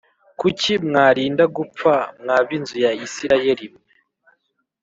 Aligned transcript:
Kuki 0.39 0.71
mwarinda 0.87 1.43
gupfa, 1.55 1.93
mwa 2.21 2.37
b’inzu 2.47 2.75
ya 2.83 2.91
Isirayeli 3.05 3.65
mwe? 3.71 3.81